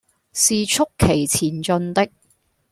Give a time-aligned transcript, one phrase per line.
[0.33, 2.09] 是促其前進的，